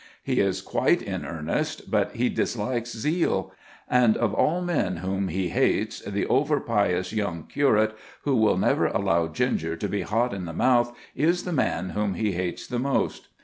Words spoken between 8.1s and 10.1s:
who will never allow ginger to be